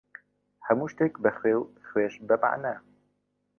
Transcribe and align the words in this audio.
هەموو 0.67 0.91
شتێک 0.93 1.13
بە 1.23 1.31
خوێ، 1.37 1.53
و 1.59 1.63
خوێش 1.87 2.13
بە 2.27 2.35
مەعنا. 2.41 2.75